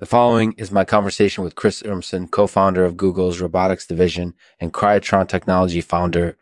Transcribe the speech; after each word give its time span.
The 0.00 0.06
following 0.06 0.54
is 0.56 0.72
my 0.72 0.86
conversation 0.86 1.44
with 1.44 1.56
Chris 1.56 1.82
Urmson, 1.82 2.30
co-founder 2.30 2.86
of 2.86 2.96
Google's 2.96 3.38
robotics 3.38 3.86
division 3.86 4.32
and 4.58 4.72
Cryotron 4.72 5.28
Technology 5.28 5.82
founder. 5.82 6.38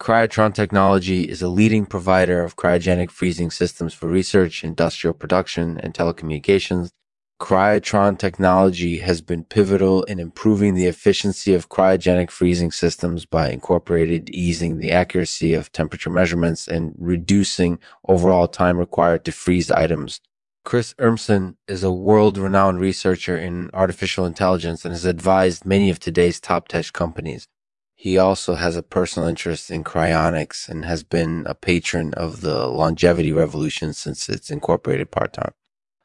Cryotron 0.00 0.54
Technology 0.54 1.28
is 1.28 1.42
a 1.42 1.48
leading 1.48 1.84
provider 1.84 2.42
of 2.42 2.56
cryogenic 2.56 3.10
freezing 3.10 3.50
systems 3.50 3.92
for 3.92 4.06
research, 4.06 4.64
industrial 4.64 5.12
production, 5.12 5.78
and 5.80 5.92
telecommunications. 5.92 6.92
Cryotron 7.38 8.18
Technology 8.18 9.00
has 9.00 9.20
been 9.20 9.44
pivotal 9.44 10.04
in 10.04 10.18
improving 10.18 10.72
the 10.72 10.86
efficiency 10.86 11.52
of 11.52 11.68
cryogenic 11.68 12.30
freezing 12.30 12.70
systems 12.70 13.26
by 13.26 13.50
incorporated 13.50 14.30
easing 14.30 14.78
the 14.78 14.92
accuracy 14.92 15.52
of 15.52 15.70
temperature 15.72 16.08
measurements 16.08 16.66
and 16.66 16.94
reducing 16.96 17.78
overall 18.08 18.48
time 18.48 18.78
required 18.78 19.26
to 19.26 19.30
freeze 19.30 19.70
items. 19.70 20.22
Chris 20.64 20.94
Urmson 20.94 21.56
is 21.68 21.84
a 21.84 21.92
world 21.92 22.38
renowned 22.38 22.80
researcher 22.80 23.36
in 23.36 23.70
artificial 23.74 24.24
intelligence 24.24 24.84
and 24.84 24.92
has 24.92 25.04
advised 25.04 25.66
many 25.66 25.90
of 25.90 26.00
today's 26.00 26.40
top 26.40 26.68
tech 26.68 26.90
companies. 26.92 27.46
He 27.94 28.16
also 28.16 28.54
has 28.54 28.74
a 28.74 28.82
personal 28.82 29.28
interest 29.28 29.70
in 29.70 29.84
cryonics 29.84 30.68
and 30.68 30.86
has 30.86 31.04
been 31.04 31.44
a 31.46 31.54
patron 31.54 32.14
of 32.14 32.40
the 32.40 32.66
longevity 32.66 33.30
revolution 33.30 33.92
since 33.92 34.28
it's 34.28 34.50
incorporated 34.50 35.10
part 35.10 35.34
time. 35.34 35.52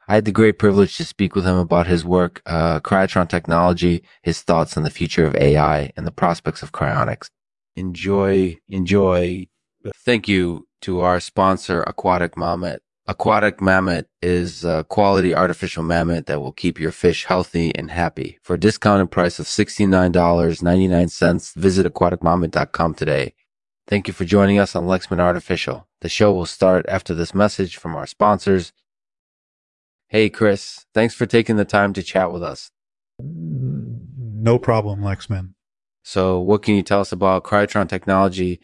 I 0.09 0.15
had 0.15 0.25
the 0.25 0.31
great 0.31 0.59
privilege 0.59 0.97
to 0.97 1.05
speak 1.05 1.35
with 1.35 1.45
him 1.45 1.57
about 1.57 1.87
his 1.87 2.03
work, 2.03 2.41
uh, 2.45 2.79
Cryotron 2.81 3.29
technology, 3.29 4.03
his 4.23 4.41
thoughts 4.41 4.75
on 4.75 4.83
the 4.83 4.89
future 4.89 5.25
of 5.25 5.35
AI, 5.35 5.91
and 5.95 6.05
the 6.05 6.11
prospects 6.11 6.63
of 6.63 6.71
cryonics. 6.71 7.29
Enjoy, 7.75 8.57
enjoy. 8.67 9.47
Thank 10.03 10.27
you 10.27 10.67
to 10.81 10.99
our 11.01 11.19
sponsor, 11.19 11.83
Aquatic 11.83 12.35
Mammoth. 12.35 12.81
Aquatic 13.09 13.59
Mammoth 13.59 14.05
is 14.21 14.63
a 14.63 14.85
quality 14.87 15.33
artificial 15.33 15.81
mammoth 15.81 16.27
that 16.27 16.39
will 16.39 16.51
keep 16.51 16.79
your 16.79 16.91
fish 16.91 17.25
healthy 17.25 17.73
and 17.73 17.89
happy. 17.89 18.37
For 18.43 18.53
a 18.53 18.59
discounted 18.59 19.09
price 19.09 19.39
of 19.39 19.47
$69.99, 19.47 21.55
visit 21.55 21.91
aquaticmammoth.com 21.91 22.93
today. 22.93 23.33
Thank 23.87 24.07
you 24.07 24.13
for 24.13 24.25
joining 24.25 24.59
us 24.59 24.75
on 24.75 24.85
Lexman 24.85 25.19
Artificial. 25.19 25.87
The 26.01 26.09
show 26.09 26.31
will 26.31 26.45
start 26.45 26.85
after 26.87 27.15
this 27.15 27.33
message 27.33 27.77
from 27.77 27.95
our 27.95 28.05
sponsors. 28.05 28.73
Hey, 30.09 30.29
Chris, 30.29 30.85
thanks 30.93 31.15
for 31.15 31.25
taking 31.25 31.55
the 31.55 31.65
time 31.65 31.93
to 31.93 32.03
chat 32.03 32.31
with 32.31 32.43
us. 32.43 32.69
No 33.17 34.59
problem, 34.59 35.01
Lexman. 35.01 35.55
So, 36.03 36.39
what 36.39 36.61
can 36.61 36.75
you 36.75 36.83
tell 36.83 37.01
us 37.01 37.11
about 37.11 37.43
Cryotron 37.43 37.89
technology 37.89 38.59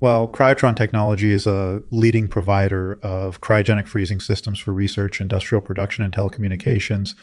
well, 0.00 0.26
Cryotron 0.28 0.76
Technology 0.76 1.30
is 1.30 1.46
a 1.46 1.82
leading 1.90 2.26
provider 2.26 2.98
of 3.02 3.40
cryogenic 3.40 3.86
freezing 3.86 4.20
systems 4.20 4.58
for 4.58 4.72
research, 4.72 5.20
industrial 5.20 5.60
production, 5.60 6.04
and 6.04 6.12
telecommunications. 6.12 7.14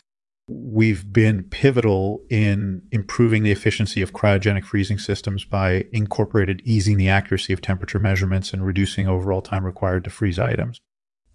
We've 0.50 1.11
been 1.11 1.44
pivotal 1.44 2.22
in 2.30 2.83
improving 2.92 3.44
the 3.44 3.52
efficiency 3.52 4.02
of 4.02 4.14
cryogenic 4.14 4.64
freezing 4.64 5.00
systems 5.00 5.44
by 5.44 5.86
incorporated 5.92 6.61
easing 6.64 6.98
the 6.98 7.09
accuracy 7.09 7.52
of 7.52 7.61
temperature 7.61 8.00
measurements 8.00 8.53
and 8.53 8.66
reducing 8.66 9.08
overall 9.08 9.42
time 9.42 9.66
required 9.66 10.05
to 10.05 10.09
freeze 10.09 10.39
items. 10.39 10.80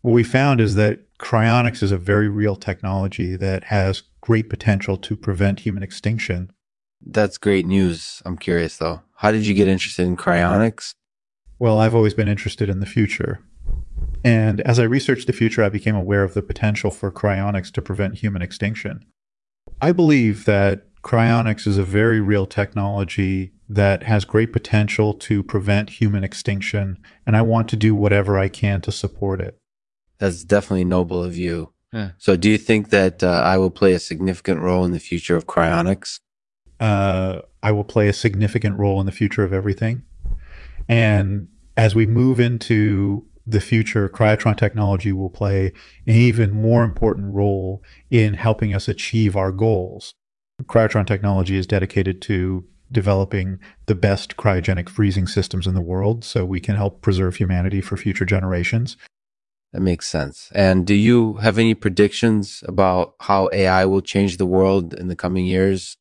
What 0.00 0.12
we 0.12 0.24
found 0.24 0.60
is 0.60 0.76
that 0.76 1.00
cryonics 1.18 1.82
is 1.82 1.92
a 1.92 1.98
very 1.98 2.28
real 2.28 2.56
technology 2.56 3.36
that 3.36 3.64
has 3.64 4.02
great 4.20 4.48
potential 4.48 4.96
to 4.96 5.16
prevent 5.16 5.60
human 5.60 5.82
extinction. 5.82 6.50
That's 7.04 7.36
great 7.36 7.66
news. 7.66 8.22
I'm 8.24 8.38
curious 8.38 8.78
though. 8.78 9.02
How 9.16 9.30
did 9.30 9.46
you 9.46 9.54
get 9.54 9.68
interested 9.68 10.06
in 10.06 10.16
cryonics? 10.16 10.94
Well, 11.62 11.78
I've 11.78 11.94
always 11.94 12.12
been 12.12 12.26
interested 12.26 12.68
in 12.68 12.80
the 12.80 12.86
future. 12.86 13.38
And 14.24 14.60
as 14.62 14.80
I 14.80 14.82
researched 14.82 15.28
the 15.28 15.32
future, 15.32 15.62
I 15.62 15.68
became 15.68 15.94
aware 15.94 16.24
of 16.24 16.34
the 16.34 16.42
potential 16.42 16.90
for 16.90 17.12
cryonics 17.12 17.70
to 17.74 17.80
prevent 17.80 18.16
human 18.16 18.42
extinction. 18.42 19.04
I 19.80 19.92
believe 19.92 20.44
that 20.46 20.92
cryonics 21.02 21.68
is 21.68 21.78
a 21.78 21.84
very 21.84 22.20
real 22.20 22.46
technology 22.46 23.52
that 23.68 24.02
has 24.02 24.24
great 24.24 24.52
potential 24.52 25.14
to 25.14 25.44
prevent 25.44 26.00
human 26.00 26.24
extinction, 26.24 26.98
and 27.24 27.36
I 27.36 27.42
want 27.42 27.68
to 27.68 27.76
do 27.76 27.94
whatever 27.94 28.36
I 28.36 28.48
can 28.48 28.80
to 28.80 28.90
support 28.90 29.40
it. 29.40 29.56
That's 30.18 30.42
definitely 30.42 30.86
noble 30.86 31.22
of 31.22 31.36
you. 31.36 31.72
Yeah. 31.92 32.10
So, 32.18 32.34
do 32.34 32.50
you 32.50 32.58
think 32.58 32.90
that 32.90 33.22
uh, 33.22 33.40
I 33.44 33.56
will 33.58 33.70
play 33.70 33.92
a 33.92 34.00
significant 34.00 34.62
role 34.62 34.84
in 34.84 34.90
the 34.90 34.98
future 34.98 35.36
of 35.36 35.46
cryonics? 35.46 36.18
Uh, 36.80 37.42
I 37.62 37.70
will 37.70 37.84
play 37.84 38.08
a 38.08 38.12
significant 38.12 38.80
role 38.80 38.98
in 38.98 39.06
the 39.06 39.12
future 39.12 39.44
of 39.44 39.52
everything. 39.52 40.02
And 40.88 41.48
as 41.76 41.94
we 41.94 42.06
move 42.06 42.40
into 42.40 43.26
the 43.46 43.60
future, 43.60 44.08
cryotron 44.08 44.56
technology 44.56 45.12
will 45.12 45.30
play 45.30 45.72
an 46.06 46.14
even 46.14 46.50
more 46.50 46.84
important 46.84 47.34
role 47.34 47.82
in 48.10 48.34
helping 48.34 48.74
us 48.74 48.88
achieve 48.88 49.36
our 49.36 49.52
goals. 49.52 50.14
Cryotron 50.64 51.06
technology 51.06 51.56
is 51.56 51.66
dedicated 51.66 52.22
to 52.22 52.64
developing 52.90 53.58
the 53.86 53.94
best 53.94 54.36
cryogenic 54.36 54.88
freezing 54.88 55.26
systems 55.26 55.66
in 55.66 55.74
the 55.74 55.80
world 55.80 56.24
so 56.24 56.44
we 56.44 56.60
can 56.60 56.76
help 56.76 57.00
preserve 57.00 57.36
humanity 57.36 57.80
for 57.80 57.96
future 57.96 58.26
generations. 58.26 58.96
That 59.72 59.80
makes 59.80 60.06
sense. 60.06 60.50
And 60.54 60.86
do 60.86 60.94
you 60.94 61.34
have 61.34 61.58
any 61.58 61.74
predictions 61.74 62.62
about 62.68 63.14
how 63.20 63.48
AI 63.52 63.86
will 63.86 64.02
change 64.02 64.36
the 64.36 64.46
world 64.46 64.92
in 64.92 65.08
the 65.08 65.16
coming 65.16 65.46
years? 65.46 65.96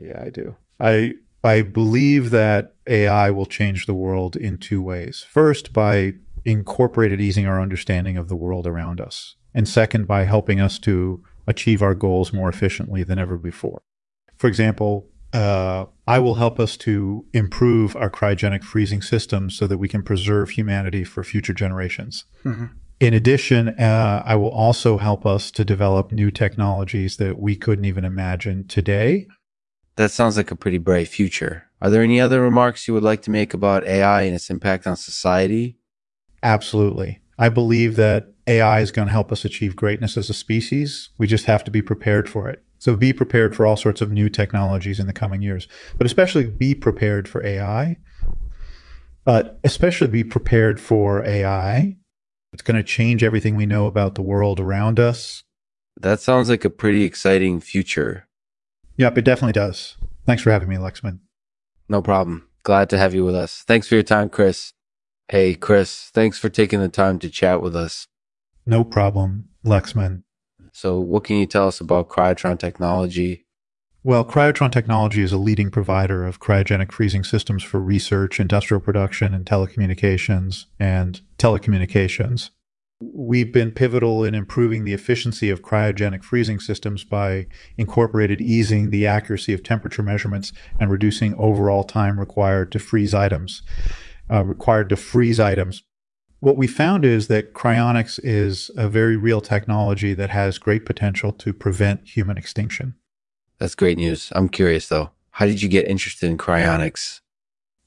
Yeah, 0.00 0.22
I 0.24 0.30
do. 0.30 0.56
I 0.80 1.14
I 1.42 1.62
believe 1.62 2.30
that 2.30 2.74
AI 2.86 3.30
will 3.30 3.46
change 3.46 3.86
the 3.86 3.94
world 3.94 4.36
in 4.36 4.58
two 4.58 4.82
ways. 4.82 5.24
First, 5.28 5.72
by 5.72 6.14
incorporated 6.44 7.20
easing 7.20 7.46
our 7.46 7.60
understanding 7.60 8.16
of 8.16 8.28
the 8.28 8.36
world 8.36 8.66
around 8.66 9.00
us. 9.00 9.36
And 9.54 9.68
second, 9.68 10.06
by 10.06 10.24
helping 10.24 10.60
us 10.60 10.78
to 10.80 11.22
achieve 11.46 11.82
our 11.82 11.94
goals 11.94 12.32
more 12.32 12.48
efficiently 12.48 13.02
than 13.02 13.18
ever 13.18 13.36
before. 13.36 13.82
For 14.36 14.46
example, 14.46 15.08
uh, 15.32 15.86
I 16.06 16.18
will 16.18 16.34
help 16.34 16.58
us 16.58 16.76
to 16.78 17.24
improve 17.32 17.94
our 17.96 18.10
cryogenic 18.10 18.64
freezing 18.64 19.02
systems 19.02 19.56
so 19.56 19.66
that 19.66 19.78
we 19.78 19.88
can 19.88 20.02
preserve 20.02 20.50
humanity 20.50 21.04
for 21.04 21.22
future 21.22 21.54
generations. 21.54 22.24
Mm-hmm. 22.44 22.66
In 23.00 23.14
addition, 23.14 23.68
uh, 23.68 24.22
I 24.26 24.36
will 24.36 24.50
also 24.50 24.98
help 24.98 25.24
us 25.24 25.50
to 25.52 25.64
develop 25.64 26.12
new 26.12 26.30
technologies 26.30 27.16
that 27.16 27.38
we 27.38 27.56
couldn't 27.56 27.86
even 27.86 28.04
imagine 28.04 28.66
today 28.66 29.26
that 29.96 30.10
sounds 30.10 30.36
like 30.36 30.50
a 30.50 30.56
pretty 30.56 30.78
bright 30.78 31.08
future. 31.08 31.64
Are 31.82 31.90
there 31.90 32.02
any 32.02 32.20
other 32.20 32.40
remarks 32.40 32.86
you 32.86 32.94
would 32.94 33.02
like 33.02 33.22
to 33.22 33.30
make 33.30 33.54
about 33.54 33.86
AI 33.86 34.22
and 34.22 34.34
its 34.34 34.50
impact 34.50 34.86
on 34.86 34.96
society? 34.96 35.78
Absolutely. 36.42 37.20
I 37.38 37.48
believe 37.48 37.96
that 37.96 38.32
AI 38.46 38.80
is 38.80 38.90
going 38.90 39.08
to 39.08 39.12
help 39.12 39.32
us 39.32 39.44
achieve 39.44 39.76
greatness 39.76 40.16
as 40.16 40.28
a 40.28 40.34
species. 40.34 41.10
We 41.18 41.26
just 41.26 41.46
have 41.46 41.64
to 41.64 41.70
be 41.70 41.82
prepared 41.82 42.28
for 42.28 42.48
it. 42.48 42.62
So 42.78 42.96
be 42.96 43.12
prepared 43.12 43.54
for 43.54 43.66
all 43.66 43.76
sorts 43.76 44.00
of 44.00 44.10
new 44.10 44.28
technologies 44.28 44.98
in 44.98 45.06
the 45.06 45.12
coming 45.12 45.42
years, 45.42 45.68
but 45.98 46.06
especially 46.06 46.46
be 46.46 46.74
prepared 46.74 47.28
for 47.28 47.44
AI. 47.44 47.98
But 49.24 49.60
especially 49.64 50.08
be 50.08 50.24
prepared 50.24 50.80
for 50.80 51.24
AI. 51.24 51.96
It's 52.52 52.62
going 52.62 52.78
to 52.78 52.82
change 52.82 53.22
everything 53.22 53.54
we 53.54 53.66
know 53.66 53.86
about 53.86 54.14
the 54.14 54.22
world 54.22 54.58
around 54.58 54.98
us. 54.98 55.44
That 56.00 56.20
sounds 56.20 56.48
like 56.48 56.64
a 56.64 56.70
pretty 56.70 57.04
exciting 57.04 57.60
future. 57.60 58.26
Yep, 59.00 59.16
it 59.16 59.24
definitely 59.24 59.54
does. 59.54 59.96
Thanks 60.26 60.42
for 60.42 60.50
having 60.50 60.68
me, 60.68 60.76
Lexman. 60.76 61.20
No 61.88 62.02
problem. 62.02 62.46
Glad 62.64 62.90
to 62.90 62.98
have 62.98 63.14
you 63.14 63.24
with 63.24 63.34
us. 63.34 63.64
Thanks 63.66 63.88
for 63.88 63.94
your 63.94 64.02
time, 64.02 64.28
Chris. 64.28 64.74
Hey, 65.30 65.54
Chris, 65.54 66.10
thanks 66.12 66.38
for 66.38 66.50
taking 66.50 66.80
the 66.80 66.90
time 66.90 67.18
to 67.20 67.30
chat 67.30 67.62
with 67.62 67.74
us. 67.74 68.08
No 68.66 68.84
problem, 68.84 69.48
Lexman. 69.64 70.24
So, 70.74 71.00
what 71.00 71.24
can 71.24 71.36
you 71.36 71.46
tell 71.46 71.66
us 71.66 71.80
about 71.80 72.10
Cryotron 72.10 72.58
technology? 72.58 73.46
Well, 74.04 74.22
Cryotron 74.22 74.70
Technology 74.70 75.22
is 75.22 75.32
a 75.32 75.38
leading 75.38 75.70
provider 75.70 76.26
of 76.26 76.38
cryogenic 76.38 76.92
freezing 76.92 77.24
systems 77.24 77.62
for 77.62 77.80
research, 77.80 78.38
industrial 78.38 78.82
production, 78.82 79.32
and 79.32 79.46
telecommunications 79.46 80.66
and 80.78 81.22
telecommunications. 81.38 82.50
We've 83.00 83.50
been 83.50 83.72
pivotal 83.72 84.24
in 84.24 84.34
improving 84.34 84.84
the 84.84 84.92
efficiency 84.92 85.48
of 85.48 85.62
cryogenic 85.62 86.22
freezing 86.22 86.60
systems 86.60 87.02
by 87.02 87.46
incorporated 87.78 88.42
easing 88.42 88.90
the 88.90 89.06
accuracy 89.06 89.54
of 89.54 89.62
temperature 89.62 90.02
measurements 90.02 90.52
and 90.78 90.90
reducing 90.90 91.34
overall 91.36 91.82
time 91.82 92.20
required 92.20 92.70
to 92.72 92.78
freeze 92.78 93.14
items. 93.14 93.62
Uh, 94.30 94.44
required 94.44 94.88
to 94.90 94.96
freeze 94.96 95.40
items. 95.40 95.82
What 96.40 96.56
we 96.56 96.66
found 96.66 97.04
is 97.04 97.28
that 97.28 97.52
cryonics 97.52 98.20
is 98.22 98.70
a 98.76 98.88
very 98.88 99.16
real 99.16 99.40
technology 99.40 100.14
that 100.14 100.30
has 100.30 100.58
great 100.58 100.86
potential 100.86 101.32
to 101.32 101.52
prevent 101.52 102.06
human 102.06 102.38
extinction. 102.38 102.94
That's 103.58 103.74
great 103.74 103.98
news. 103.98 104.30
I'm 104.34 104.48
curious 104.48 104.88
though. 104.88 105.10
How 105.32 105.46
did 105.46 105.62
you 105.62 105.68
get 105.68 105.88
interested 105.88 106.30
in 106.30 106.38
cryonics? 106.38 107.20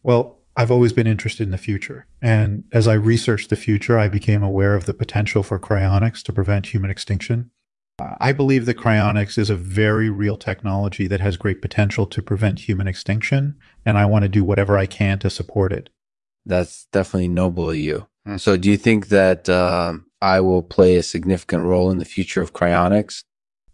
Well, 0.01 0.39
I've 0.55 0.71
always 0.71 0.93
been 0.93 1.07
interested 1.07 1.43
in 1.43 1.51
the 1.51 1.57
future. 1.57 2.05
And 2.21 2.65
as 2.71 2.87
I 2.87 2.93
researched 2.93 3.49
the 3.49 3.55
future, 3.55 3.97
I 3.97 4.07
became 4.07 4.43
aware 4.43 4.75
of 4.75 4.85
the 4.85 4.93
potential 4.93 5.43
for 5.43 5.59
cryonics 5.59 6.21
to 6.23 6.33
prevent 6.33 6.67
human 6.67 6.91
extinction. 6.91 7.51
I 7.99 8.33
believe 8.33 8.65
that 8.65 8.77
cryonics 8.77 9.37
is 9.37 9.49
a 9.49 9.55
very 9.55 10.09
real 10.09 10.37
technology 10.37 11.07
that 11.07 11.19
has 11.19 11.37
great 11.37 11.61
potential 11.61 12.07
to 12.07 12.21
prevent 12.23 12.67
human 12.67 12.87
extinction, 12.87 13.55
and 13.85 13.97
I 13.97 14.05
want 14.05 14.23
to 14.23 14.29
do 14.29 14.43
whatever 14.43 14.77
I 14.77 14.87
can 14.87 15.19
to 15.19 15.29
support 15.29 15.71
it. 15.71 15.89
That's 16.45 16.87
definitely 16.91 17.27
noble 17.27 17.69
of 17.69 17.75
you. 17.75 18.07
Hmm. 18.25 18.37
So, 18.37 18.57
do 18.57 18.69
you 18.69 18.77
think 18.77 19.09
that 19.09 19.47
uh, 19.47 19.93
I 20.21 20.39
will 20.39 20.63
play 20.63 20.95
a 20.95 21.03
significant 21.03 21.63
role 21.65 21.91
in 21.91 21.99
the 21.99 22.05
future 22.05 22.41
of 22.41 22.53
cryonics? 22.53 23.21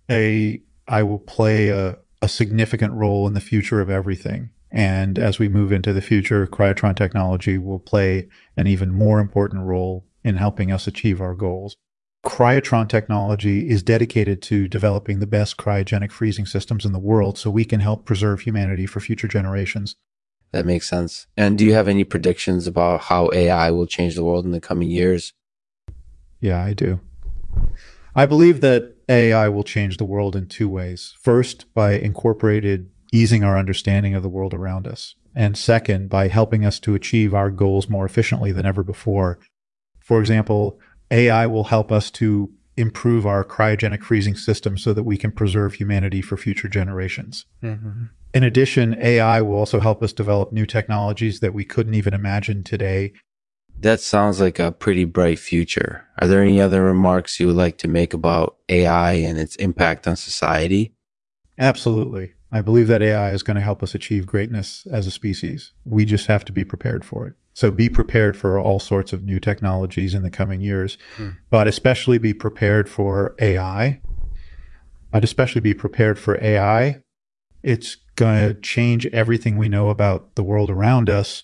I 0.09 0.61
AI 0.89 1.03
will 1.03 1.19
play 1.19 1.69
a, 1.69 1.97
a 2.21 2.27
significant 2.27 2.93
role 2.93 3.27
in 3.27 3.33
the 3.33 3.41
future 3.41 3.79
of 3.79 3.89
everything. 3.89 4.49
And 4.71 5.17
as 5.17 5.39
we 5.39 5.49
move 5.49 5.71
into 5.71 5.93
the 5.93 6.01
future, 6.01 6.45
cryotron 6.45 6.95
technology 6.95 7.57
will 7.57 7.79
play 7.79 8.27
an 8.55 8.67
even 8.67 8.93
more 8.93 9.19
important 9.19 9.63
role 9.63 10.05
in 10.23 10.35
helping 10.35 10.71
us 10.71 10.87
achieve 10.87 11.21
our 11.21 11.33
goals. 11.33 11.77
Cryotron 12.25 12.87
technology 12.87 13.69
is 13.69 13.81
dedicated 13.81 14.41
to 14.43 14.67
developing 14.67 15.19
the 15.19 15.27
best 15.27 15.57
cryogenic 15.57 16.11
freezing 16.11 16.45
systems 16.45 16.85
in 16.85 16.91
the 16.91 16.99
world 16.99 17.37
so 17.37 17.49
we 17.49 17.65
can 17.65 17.79
help 17.79 18.05
preserve 18.05 18.41
humanity 18.41 18.85
for 18.85 18.99
future 18.99 19.27
generations. 19.27 19.95
That 20.51 20.65
makes 20.65 20.89
sense. 20.89 21.27
And 21.37 21.57
do 21.57 21.65
you 21.65 21.73
have 21.73 21.87
any 21.87 22.03
predictions 22.03 22.67
about 22.67 23.01
how 23.01 23.29
AI 23.33 23.71
will 23.71 23.87
change 23.87 24.15
the 24.15 24.23
world 24.23 24.45
in 24.45 24.51
the 24.51 24.59
coming 24.59 24.89
years? 24.89 25.33
Yeah, 26.41 26.63
I 26.63 26.73
do. 26.73 26.99
I 28.15 28.25
believe 28.25 28.61
that 28.61 28.95
AI 29.07 29.47
will 29.47 29.63
change 29.63 29.97
the 29.97 30.05
world 30.05 30.35
in 30.35 30.47
two 30.47 30.67
ways. 30.67 31.15
First, 31.19 31.71
by 31.73 31.93
incorporated 31.93 32.89
easing 33.11 33.43
our 33.43 33.57
understanding 33.57 34.15
of 34.15 34.23
the 34.23 34.29
world 34.29 34.53
around 34.53 34.87
us. 34.87 35.15
And 35.35 35.57
second, 35.57 36.09
by 36.09 36.27
helping 36.27 36.65
us 36.65 36.79
to 36.81 36.95
achieve 36.95 37.33
our 37.33 37.51
goals 37.51 37.89
more 37.89 38.05
efficiently 38.05 38.51
than 38.51 38.65
ever 38.65 38.83
before. 38.83 39.39
For 39.99 40.19
example, 40.19 40.79
AI 41.11 41.47
will 41.47 41.65
help 41.65 41.91
us 41.91 42.11
to 42.11 42.51
improve 42.77 43.27
our 43.27 43.43
cryogenic 43.43 44.01
freezing 44.01 44.35
system 44.35 44.77
so 44.77 44.93
that 44.93 45.03
we 45.03 45.17
can 45.17 45.31
preserve 45.31 45.73
humanity 45.75 46.21
for 46.21 46.37
future 46.37 46.67
generations. 46.67 47.45
Mm-hmm. 47.61 48.05
In 48.33 48.43
addition, 48.43 48.95
AI 49.01 49.41
will 49.41 49.57
also 49.57 49.79
help 49.79 50.01
us 50.01 50.13
develop 50.13 50.51
new 50.51 50.65
technologies 50.65 51.39
that 51.39 51.53
we 51.53 51.65
couldn't 51.65 51.95
even 51.95 52.13
imagine 52.13 52.63
today. 52.63 53.13
That 53.79 53.99
sounds 54.01 54.39
like 54.39 54.59
a 54.59 54.71
pretty 54.71 55.05
bright 55.05 55.39
future. 55.39 56.05
Are 56.19 56.27
there 56.27 56.41
any 56.41 56.61
other 56.61 56.83
remarks 56.83 57.39
you 57.39 57.47
would 57.47 57.55
like 57.55 57.77
to 57.79 57.87
make 57.87 58.13
about 58.13 58.57
AI 58.67 59.13
and 59.13 59.37
its 59.37 59.55
impact 59.55 60.07
on 60.07 60.15
society? 60.15 60.93
Absolutely. 61.57 62.33
I 62.51 62.61
believe 62.61 62.87
that 62.87 63.01
AI 63.01 63.31
is 63.31 63.43
going 63.43 63.55
to 63.55 63.61
help 63.61 63.83
us 63.83 63.93
achieve 63.93 64.25
greatness 64.25 64.87
as 64.91 65.05
a 65.05 65.11
species. 65.11 65.71
We 65.85 66.05
just 66.05 66.27
have 66.27 66.43
to 66.45 66.51
be 66.51 66.63
prepared 66.63 67.05
for 67.05 67.27
it. 67.27 67.35
So 67.53 67.71
be 67.71 67.89
prepared 67.89 68.37
for 68.37 68.59
all 68.59 68.79
sorts 68.79 69.13
of 69.13 69.23
new 69.23 69.39
technologies 69.39 70.13
in 70.13 70.23
the 70.23 70.31
coming 70.31 70.61
years, 70.61 70.97
hmm. 71.17 71.31
but 71.49 71.67
especially 71.67 72.17
be 72.17 72.33
prepared 72.33 72.89
for 72.89 73.35
AI. 73.39 74.01
I'd 75.11 75.23
especially 75.23 75.61
be 75.61 75.73
prepared 75.73 76.17
for 76.17 76.43
AI. 76.43 77.01
It's 77.61 77.97
going 78.15 78.47
to 78.47 78.59
change 78.61 79.05
everything 79.07 79.57
we 79.57 79.69
know 79.69 79.89
about 79.89 80.35
the 80.35 80.43
world 80.43 80.69
around 80.69 81.09
us. 81.09 81.43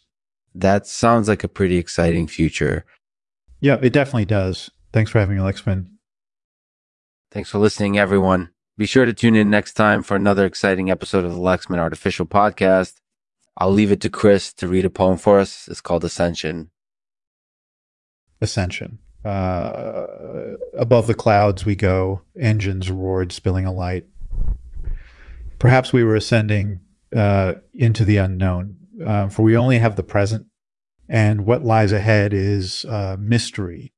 That 0.53 0.87
sounds 0.87 1.27
like 1.27 1.43
a 1.43 1.49
pretty 1.49 1.77
exciting 1.77 2.27
future. 2.27 2.85
Yeah, 3.59 3.77
it 3.81 3.91
definitely 3.91 4.25
does. 4.25 4.71
Thanks 4.93 5.11
for 5.11 5.19
having 5.19 5.37
me, 5.37 5.43
Lexman. 5.43 5.87
Thanks 7.31 7.49
for 7.49 7.57
listening, 7.57 7.97
everyone. 7.97 8.54
Be 8.77 8.85
sure 8.85 9.05
to 9.05 9.13
tune 9.13 9.35
in 9.35 9.49
next 9.49 9.73
time 9.73 10.03
for 10.03 10.17
another 10.17 10.45
exciting 10.45 10.91
episode 10.91 11.23
of 11.23 11.31
the 11.31 11.39
Lexman 11.39 11.77
Artificial 11.77 12.25
Podcast. 12.25 12.95
I'll 13.55 13.71
leave 13.71 13.89
it 13.89 14.01
to 14.01 14.09
Chris 14.09 14.51
to 14.51 14.67
read 14.67 14.83
a 14.83 14.89
poem 14.89 15.17
for 15.17 15.39
us. 15.39 15.69
It's 15.69 15.79
called 15.79 16.03
Ascension. 16.03 16.71
Ascension. 18.41 18.99
Uh, 19.23 20.07
above 20.77 21.07
the 21.07 21.13
clouds 21.13 21.65
we 21.65 21.77
go, 21.77 22.23
engines 22.37 22.91
roared, 22.91 23.31
spilling 23.31 23.65
a 23.65 23.71
light. 23.71 24.07
Perhaps 25.57 25.93
we 25.93 26.03
were 26.03 26.17
ascending 26.17 26.81
uh, 27.15 27.53
into 27.73 28.03
the 28.03 28.17
unknown, 28.17 28.75
uh, 29.05 29.29
for 29.29 29.43
we 29.43 29.55
only 29.55 29.79
have 29.79 29.95
the 29.95 30.03
present, 30.03 30.47
and 31.07 31.45
what 31.45 31.63
lies 31.63 31.93
ahead 31.93 32.33
is 32.33 32.85
mystery. 33.17 33.93